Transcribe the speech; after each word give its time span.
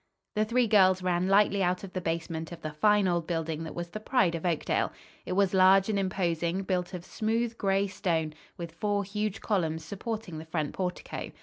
The 0.35 0.45
three 0.45 0.65
girls 0.65 1.03
ran 1.03 1.27
lightly 1.27 1.61
out 1.61 1.83
of 1.83 1.93
the 1.93 2.01
basement 2.01 2.51
of 2.51 2.63
the 2.63 2.71
fine 2.71 3.07
old 3.07 3.27
building 3.27 3.63
that 3.65 3.75
was 3.75 3.89
the 3.89 3.99
pride 3.99 4.33
of 4.33 4.47
Oakdale. 4.47 4.91
It 5.27 5.33
was 5.33 5.53
large 5.53 5.89
and 5.89 5.99
imposing, 5.99 6.63
built 6.63 6.95
of 6.95 7.05
smooth, 7.05 7.55
gray 7.55 7.85
stone, 7.85 8.33
with 8.57 8.71
four 8.71 9.03
huge 9.03 9.41
columns 9.41 9.85
supporting 9.85 10.39
the 10.39 10.45
front 10.45 10.73
portico. 10.73 11.29